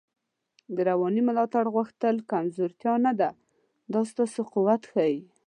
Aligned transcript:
د 0.75 0.77
روانی 0.89 1.21
ملاتړ 1.27 1.63
غوښتل 1.75 2.15
کمزوتیا 2.31 2.93
نده، 3.05 3.29
دا 3.93 4.01
ستا 4.09 4.23
قوت 4.53 4.81
ښایی 4.91 5.19